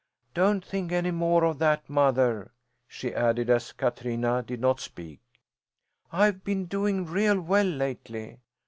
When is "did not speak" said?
4.41-5.19